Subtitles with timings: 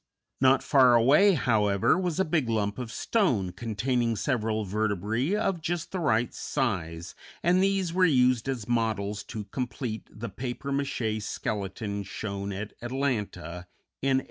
[0.39, 5.91] Not far away, however, was a big lump of stone containing several vertebræ of just
[5.91, 12.01] the right size, and these were used as models to complete the papier maché skeleton
[12.01, 13.67] shown at Atlanta,
[14.01, 14.19] in 1894.